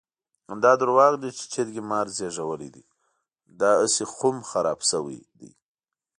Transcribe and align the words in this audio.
دا 0.63 0.71
درواغ 0.81 1.13
دي 1.23 1.29
چې 1.37 1.43
چرګې 1.53 1.81
مار 1.89 2.07
زېږولی 2.17 2.69
دی؛ 2.75 2.83
داهسې 3.61 4.03
خم 4.13 4.35
خراپ 4.49 4.79
شوی 4.89 5.19
دی. 5.39 5.51